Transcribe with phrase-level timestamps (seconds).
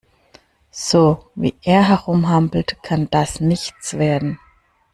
[0.71, 4.39] So, wie er herumhampelt, kann das nichts werden.